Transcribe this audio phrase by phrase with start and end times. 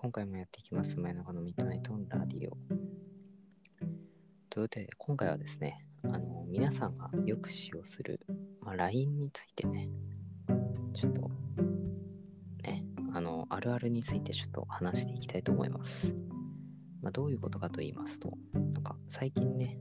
[0.00, 2.56] 今回もやっていきます、真夜中のミッドナイトラディオ。
[4.48, 8.20] ということで、今回はですね、あの、皆さんがよく使用する、
[8.60, 9.88] まあ、LINE についてね、
[10.94, 11.30] ちょっと、
[12.62, 16.14] ね、あの、あるあるについてちょっと話していきたいと思います。
[17.02, 19.80] まあ、どういうことかと言いますと、なんか、最近ね、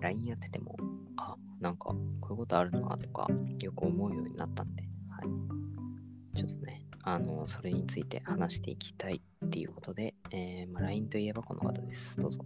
[0.00, 0.74] LINE やってても、
[1.16, 3.28] あ、なんか、こういうことあるなとか、
[3.62, 6.36] よく思うようになったんで、はい。
[6.36, 6.79] ちょっとね、
[7.12, 12.16] あの、それについて話していきたいっていうことで、えーまあ、LINE といえばこの方です。
[12.20, 12.38] どうぞ。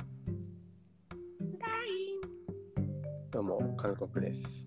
[3.31, 4.67] どうも、韓国です。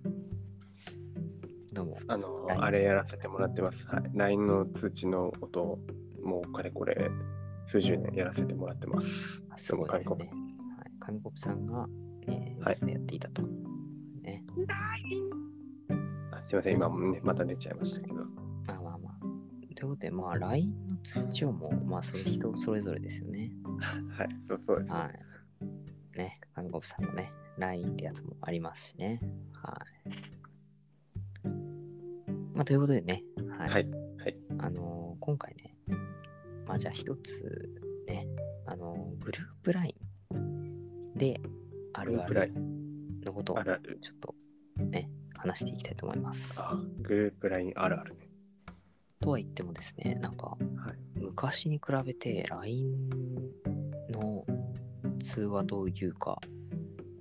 [1.73, 1.97] どうも。
[2.07, 3.87] あの、あれやらせてもらってます。
[3.87, 4.03] はい。
[4.13, 5.79] LINE の通知の音を、
[6.23, 7.09] もうかれこれ、
[7.65, 9.41] 数十年やらせてもらってます。
[9.57, 10.15] すごいですね。
[10.15, 10.91] はい。
[10.99, 11.87] 紙コップさんが、
[12.27, 13.41] えー、はいやっていたと。
[14.21, 14.43] ね。
[16.31, 18.46] あすいません、今もね、また出ちゃいましたけど。
[19.77, 23.51] ということで、まあ、LINE の通知音も、まあ、それ人それぞれですよね。
[24.09, 24.91] はい、そうそうです。
[24.91, 26.17] はい。
[26.17, 29.21] ね、紙コップさんのね、LINE ってやつもありますしね。
[29.53, 29.79] は
[31.45, 31.49] い。
[32.55, 33.69] まあ、ということでね、はい。
[33.69, 35.75] はいはいあのー今回ね、
[36.65, 37.69] まあ、じゃあ一つ
[38.07, 38.27] ね、
[38.65, 39.93] あのーグループ LINE
[41.15, 41.39] で
[41.93, 42.51] あるある
[43.23, 43.63] のことを。
[43.63, 43.75] ちょっ
[44.19, 44.35] と
[44.77, 46.55] ね、話していきたいと思います。
[46.57, 48.26] あ、グループラインあるあるね。
[49.19, 51.19] とは言ってもですね、なんかはい。
[51.19, 53.09] 昔に比べて LINE
[54.11, 54.45] の
[55.23, 56.39] 通話というか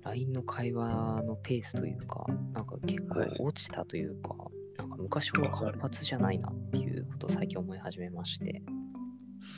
[0.03, 4.35] LINE の会話のペースというかなんか結構はい落ちたというか、
[4.77, 8.61] なんか昔ほど活発じゃないなっていうことを最近思い始めまして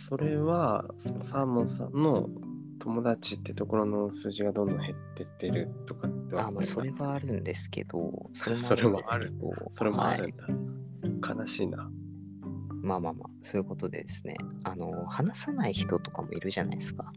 [0.07, 2.29] それは、そのサーモンさんの
[2.79, 10.31] 友達ってところの数字がどんどん減ってってるとかってわあまあそれはあるんですけど それもあるんですけどそれもあはいるん
[11.21, 11.33] だ。
[11.33, 11.89] 悲しいな。
[12.89, 17.11] まあまあまあそういうことでですねあの話さない人とかもいるじゃないですか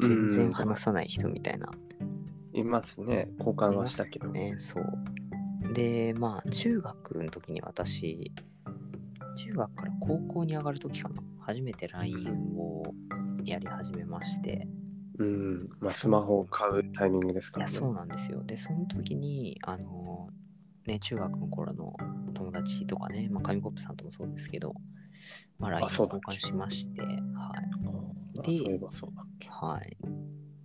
[0.00, 1.68] 全然話さない人みたいな
[2.54, 3.28] いますね。
[3.38, 4.28] 交換はしたけど。
[4.28, 5.74] ね、そう。
[5.74, 8.32] で、まあ、中学の時に私、
[9.36, 12.84] 中学から高校に上がる時かな、初めて LINE を
[13.42, 14.68] やり始めまして、
[15.18, 15.68] うん。
[15.80, 17.72] まあ、スマホを買うタイミングですからね。
[17.72, 18.44] そうなんですよ。
[18.44, 20.28] で、その時に、あの、
[20.86, 21.96] ね、中学の頃の
[22.44, 24.74] 友達とかね、まあ、紙コップさんともそうですけど、
[25.58, 27.10] まあ、LINE 交換しまして、はい。
[28.38, 28.50] あで。
[29.48, 29.96] はい。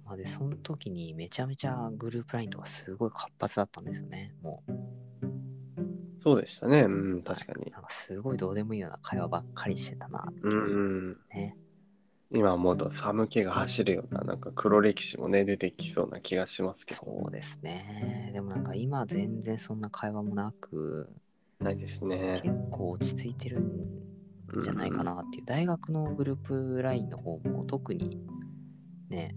[0.06, 4.34] まあ、で、その時にめちゃめちゃグループ LINE とかすごい活発だったんですよね。
[4.42, 4.72] もう、
[6.22, 6.82] そうでしたね。
[6.82, 7.72] うん、確かに。
[7.72, 11.56] なんかすごいどうでもいいような会話ばっかりしてたなってうんね。
[12.32, 17.02] 今思うと寒気が走るような、なんか黒歴史もね、出てきそうな気がしますけど。
[17.02, 18.30] そうですね。
[18.34, 21.10] でもなんか今全然そんな会話もなく、
[21.60, 22.40] ないですね。
[22.42, 25.46] 結構落ち着いてるんじゃないかなっていう。
[25.46, 28.22] 大学のグループ LINE の方も特に
[29.10, 29.36] ね、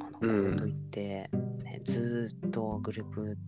[0.00, 1.28] あの、こうんれといって、
[1.64, 3.38] ね、ずーっとグループ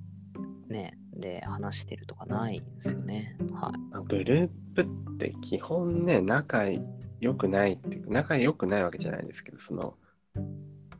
[0.68, 3.36] ね、で話してるとかないんですよね。
[3.52, 3.78] はい。
[3.92, 6.64] まあグループって基本ね、仲
[7.20, 9.94] 良くないっていうか、仲良くないわけじゃないんですけど、その、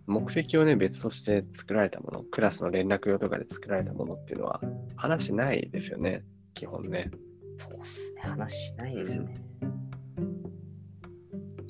[0.06, 4.60] 目的をね、別として作られたもの、クラスの連絡用とかで作られたものっていうのは、
[4.94, 6.24] 話しないですよね、
[6.60, 7.10] 基本ね。
[7.56, 8.20] そうっすね。
[8.20, 9.32] 話しないですね。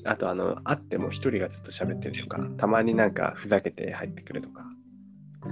[0.05, 4.65] あと、あの、会っても一人がずっと喋ってるとか、たまになんかふざけて入ってくるとか、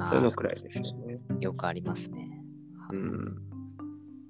[0.09, 1.21] そういうのくらいですよね。
[1.39, 2.43] よくありますね。
[2.91, 3.37] うん。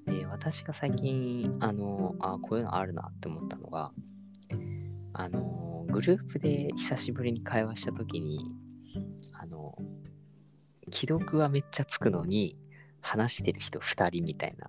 [0.04, 3.92] で、私が最近、あの、あこういうのあるなって思ったのが、
[5.14, 8.40] あの、グループで久しぶりに会話したときに、
[9.32, 9.74] あの、
[10.92, 12.58] 既読はめっちゃつくのに、
[13.00, 14.68] 話してる人2人みたいな。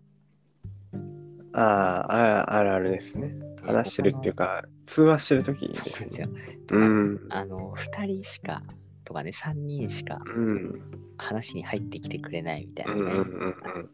[1.54, 1.62] あ
[2.08, 3.34] あ、ああるあるですね。
[3.62, 6.22] 話してるっていうか、通話してるときでそうです。
[6.22, 6.28] よ。
[6.72, 7.20] うん。
[7.30, 8.64] あの、2人しか、
[9.04, 10.82] とかね、3人しかうん。
[11.18, 13.14] 話に入ってきてくれないみたいうんな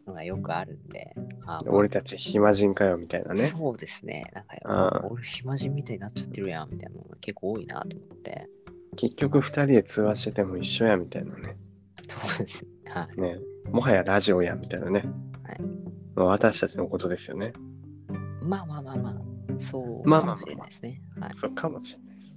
[0.06, 1.12] のがよくあるんで。
[1.66, 3.48] 俺たち暇人かよみたいなね。
[3.48, 4.24] そうですね。
[4.32, 8.48] なんか、俺暇人みたいになっちゃってるやんみたいなのが結構多いなと思って。
[8.96, 11.56] 結局二人で通話してても一緒やみたいなね。
[12.08, 12.70] そうですね。
[12.92, 13.20] はい。
[13.20, 13.38] ね。
[13.70, 15.02] もはやラジオやみたいなね。
[15.42, 15.85] はいまあ
[16.24, 17.52] 私たちのことですよね。
[18.42, 19.14] まあまあまあまあ、
[19.60, 21.02] そうかもしれないですね。
[21.20, 21.32] はい。
[21.36, 22.34] そうかもしれないです。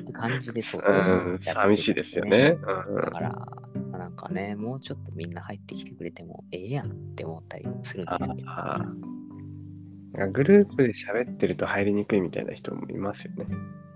[0.00, 0.82] って感じでそう。
[0.84, 2.58] うん、寂しいですよね。
[2.60, 3.46] うんだから、ま
[3.92, 8.50] あ、なんかね、もうちょっとみんな入ってきてくれてもええやんって思ったりもするんですけど。
[8.50, 8.82] あ
[10.16, 10.26] あ。
[10.28, 13.46] グループで喋ってると入りにくいみたいな人もいますよね。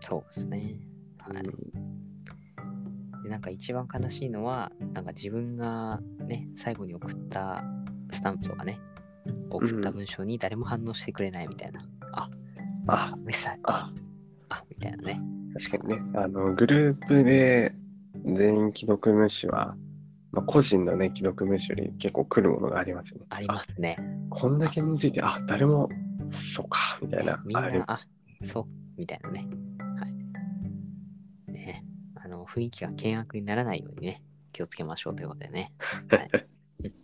[0.00, 0.80] そうですね。
[1.18, 1.42] はい。
[1.44, 1.87] うん
[3.28, 7.62] で、なんか一番悲しいのは、なんか自分がね、最後に送った
[8.10, 8.80] スタンプとかね、
[9.50, 11.86] 送った文章に誰も反応してくれないみたいな。
[12.12, 12.30] あ、
[12.86, 13.60] あ、うるさい。
[13.64, 13.92] あ、
[14.48, 15.20] あ、みたいなね。
[15.58, 17.74] 確かにね、あの、グループで
[18.24, 19.76] 全員既読無視は、
[20.32, 23.26] まあ、個人のね、既読無視より結構来るものがありますよね。
[23.28, 23.98] ありますね。
[24.30, 25.88] こんだけについて、あ、誰も、
[26.30, 27.42] そうか、みたいな。
[27.44, 28.00] みんな、あ、
[28.42, 28.64] そう、
[28.96, 29.46] みたいなね。
[32.28, 34.22] あの、雰囲気が険悪にならないようにね、
[34.52, 35.72] 気をつけましょうということでね。
[36.10, 36.28] はい。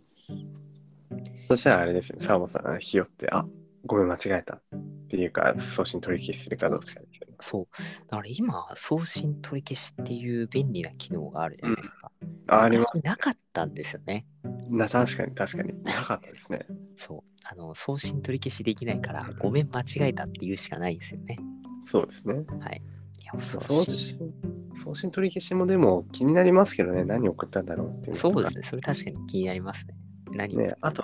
[1.47, 3.45] そしたらあれですよね、サーモンさんがひよって、あ、
[3.85, 4.61] ごめん、間違えたっ
[5.09, 7.35] ていうか、送信取り消しするかどうかですよね。
[7.39, 7.67] そう。
[8.07, 12.11] だから今、送信取り消しっていう便利な機能があるじゃないですか。
[12.47, 12.91] あ、あります。
[12.95, 14.25] 昔なかったんですよね。
[14.69, 15.83] な、確かに、確かに。
[15.83, 16.65] なかったですね。
[16.97, 17.31] そう。
[17.43, 21.37] あの、送信取り消しできないから、ごめん、間違えたっていうしかないんですよね。
[21.85, 22.33] そうですね。
[22.59, 22.81] はい。
[23.21, 24.17] いや、恐送ろしい。
[24.17, 24.33] 信、
[24.77, 28.63] 送信取り消しもでも気になりますけどね、何送ったんだろうっていうそうですね。
[28.63, 29.95] それ確かに気になりますね。
[30.31, 31.03] 何をねあと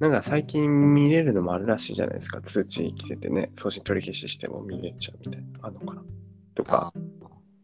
[0.00, 2.40] なんか最近見れるのもあるらしいじゃないですか。
[2.40, 5.48] 通知来ててね、送信取り消ししても見れちゃうみたいな。
[5.62, 6.02] あんのかな
[6.54, 6.94] とか、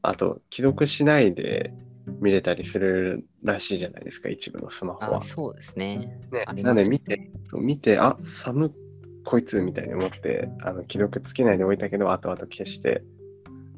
[0.02, 1.72] あと、既読しないで
[2.20, 5.22] 見れたりするらしいじゃないですか、一部のスマホは。
[5.22, 5.96] そうですね。
[6.30, 8.70] ねすねなんで見て、見て、あ、寒
[9.24, 13.02] こいつみたいに思って、あの既読つけないでおいたけど、後々消して、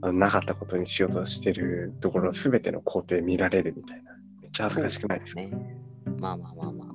[0.00, 4.12] なかったことにしようとしてるところ、すべての工程見られるみたいな。
[4.40, 5.40] めっちゃ恥ずかしくないですか？
[5.42, 5.76] ね。
[6.18, 6.88] まあまあまあまあ。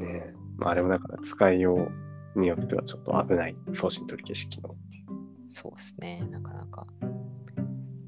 [0.00, 1.90] ねまあ、あれもだから使いよ
[2.36, 4.78] うによってはちょっと危ない送信取り消し機能って。
[5.50, 6.22] そうですね。
[6.30, 6.86] なかなか。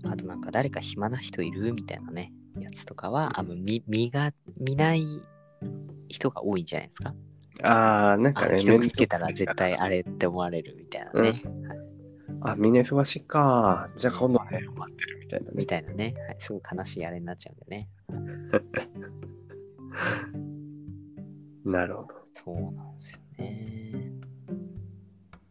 [0.05, 5.05] あとなんか誰か暇な人いるみたいなね、やつとかは、あの見見が見ない
[6.09, 7.15] 人が多いんじゃないですか？
[7.63, 11.29] ああ、なんあかね、既読つけたら絶対あれって思われるみたいなね。
[11.29, 11.55] はいから
[12.45, 13.89] あ、みんな忙しいか。
[13.97, 15.67] じゃあ今度はね、待ってるみたいなねみ。
[15.67, 16.37] たいなね、はい。
[16.39, 17.89] すごい悲しいあれになっちゃうんでね。
[21.65, 22.09] なるほど。
[22.35, 24.13] そうなんですよね。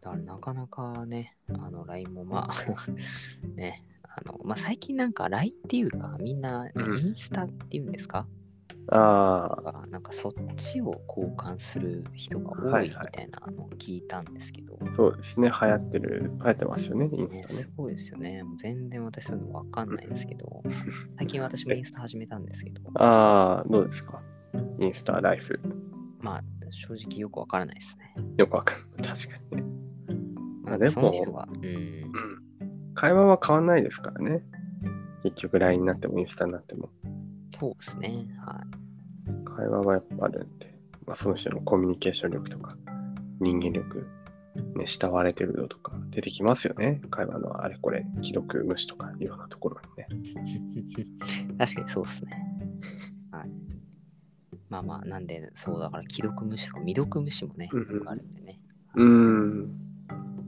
[0.02, 2.54] だからなかなかね、あの LINE もまあ、
[3.56, 8.28] ね、あの、まあ最近なんか LINE っていうか、みんなうんインスタっていうんですか、
[8.92, 15.50] ああ、がなんかそっちを交換する人が多はいはいいみたいなのを聞いたんですけど、そうですね。
[15.50, 17.60] 流行ってる、流行ってますよね、インね、スタね。
[17.62, 18.44] すごいですよね。
[18.44, 20.62] もう全然私そういうのわかんないですけど、
[21.18, 24.22] 最近私もインスタ始めたんですけど、ああ、どうですか？
[24.80, 25.60] インスタライフ。
[26.20, 28.14] まあ正直よくわからないですね。
[28.38, 29.14] よくわかんない。
[29.16, 29.64] 確かにね。
[30.64, 32.12] まあ、でもその人うん。
[32.94, 34.44] 会話は変わんないですからね。
[35.24, 36.90] 結局 LINE になってもインスタになっても。
[37.50, 38.28] そうですね。
[38.46, 38.81] はい。
[39.56, 40.74] 会話はやっぱあるんで、
[41.06, 42.76] まあ、その人のコミュニケーション力とか、
[43.40, 44.08] 人間力、
[44.76, 47.02] ね、慕われてる度とか出てきますよね。
[47.10, 50.08] 会話のあれこれ、既読無視とかいろんなところにね。
[51.58, 52.32] 確かにそうですね。
[53.32, 53.50] はい。
[54.70, 58.60] まあまあ、なんで、そうだから、既読無視とか未読無視もね、うんうんあるんでね。
[58.96, 59.82] うーん。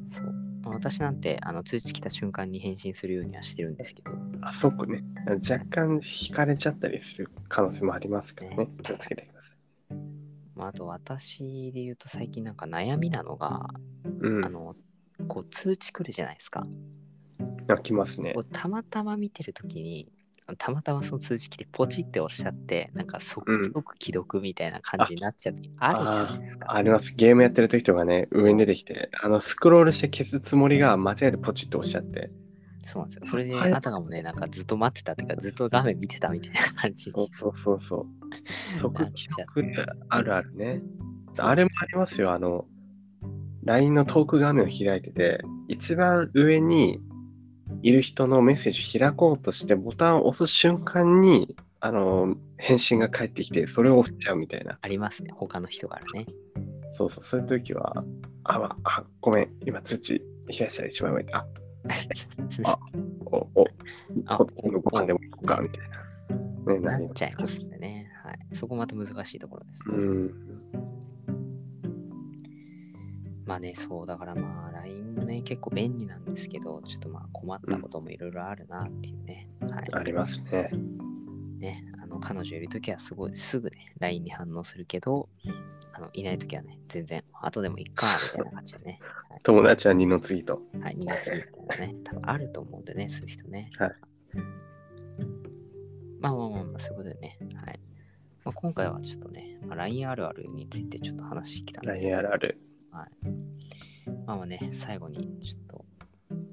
[0.08, 0.26] そう。
[0.64, 4.12] まあ私なんて、あの、通知来た瞬間に返信するようにはしてるんですけど、
[4.50, 5.04] あ、そこね。
[5.28, 8.70] 若干惹かれちゃったりする可能性もありますからね。
[8.84, 9.58] 気をつけてください。
[10.56, 13.68] まあ、あと私で言うと最近なんか悩みなのが、
[14.20, 14.46] うん。
[14.46, 14.76] あの、
[15.28, 16.66] こう通知来るじゃないですか。
[17.68, 20.10] あ来ますねたまたま見てるときに、
[20.58, 26.74] たまたまその通知来てポチって押しちゃって、なんか即うん即既読みたいな感じになっちゃって、あるじゃないですか。
[26.74, 27.14] あります。
[27.16, 32.30] ゲームやってる時とかね、上に出てきて、あの、スクロールして消すつもりが間違えてポチって押しちゃって。
[32.84, 33.28] そうなんですよ。
[33.28, 38.06] それで、はいあたかもね、なんかずっと待ってたっていうか、ずっと画面見てたみたいな感じそうそうそうそう。
[38.80, 39.64] 即なっ記ちゃ録
[40.10, 40.82] あるあるね。
[41.38, 42.32] あれもありますよ。
[42.32, 42.66] あの、
[43.64, 47.00] LINE のトーク画面を開いてて、一番上に
[47.82, 54.78] いる人のメッセージを開こうとして、ボタンを押す瞬間に、あの、返信が返ってきて、それを押しちゃうみたいな。
[54.82, 55.32] ありますね。
[55.34, 56.26] 他の人からね。
[56.92, 58.04] そうそう、そういう時は、
[58.44, 60.22] あ、まあ、ごめん、今通知
[60.58, 61.46] 開いたら一番上に、あ、
[62.64, 62.80] あ
[63.26, 63.68] お、お、
[64.26, 66.74] あこ今度ご飯でも行こうか、みたいな。
[66.74, 68.10] ね、なりっちゃいますんでね。
[68.24, 68.40] はい。
[68.54, 69.96] そこまた難しいところですね。
[69.96, 70.32] うん。
[73.46, 79.50] まあね、そう、だからまあ、LINE もね、結構便利なんですけど、ちょっとまあ困ったこともいろいろあるなっていうね。
[79.70, 79.90] はい。
[79.92, 80.72] ありますね。
[81.58, 85.30] ね、あの、彼女いるときはすごい、すぐね、LINE に反応するけど、
[85.94, 89.00] あの、いないときはね、全然、後でもいっか、みたいな感じでね。
[89.44, 90.62] 友達は二の次と。
[90.82, 93.70] はい、2月みたいなね、多分あると思うんでね、そういう人ね。
[93.78, 93.96] はい。
[96.20, 97.80] まあまあまあまあ、そういうことでね、はい。
[98.46, 102.60] まあ、今回はちょっとね、まあ、LINE あるあるについてちょっと話してきたんですけ LINE あど、るある。
[104.26, 105.86] まあまあね、最後にちょっと、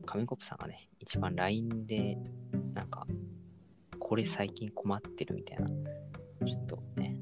[0.06, 2.18] 紙コップさんがね、一番 LINE で、
[2.74, 3.06] なんか、
[4.10, 7.16] これ最近困ってるみたいな、ちょっとね、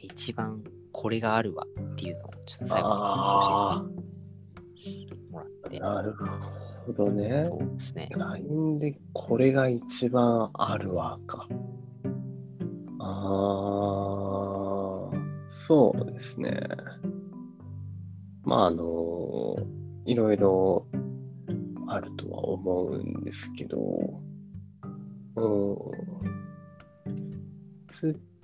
[0.00, 3.02] 一番これがあるわっていうのを、ちょっと最後に
[4.80, 5.80] 教えてもらで。
[5.80, 6.14] なる
[6.86, 7.44] ほどね。
[7.50, 8.08] そうですね。
[8.12, 11.46] LINE でこれが一番あるわか。
[12.98, 16.62] あー、そうですね。
[18.42, 19.54] まあ、あの、
[20.06, 20.86] いろいろ
[21.88, 23.80] あるとは思うんですけど、う
[24.20, 24.23] ん、
[25.34, 25.90] 通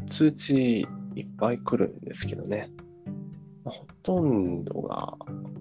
[0.09, 2.70] 通知いっぱい来るんですけどね。
[3.64, 5.14] ほとんどが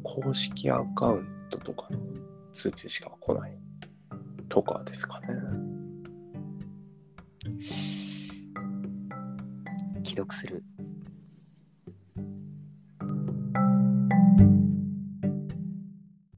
[0.04, 2.00] 公式アカウントとかの
[2.54, 3.58] 通知しか来ない
[4.48, 5.28] とかですかね。
[10.04, 10.64] 既読する